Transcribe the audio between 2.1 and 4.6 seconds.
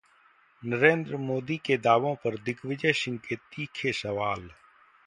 पर दिग्विजय सिंह के तीखे सवाल